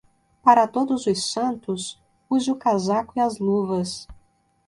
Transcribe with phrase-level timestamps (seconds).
[0.41, 1.81] Para Todos os Santos,
[2.35, 4.07] use o casaco e as luvas.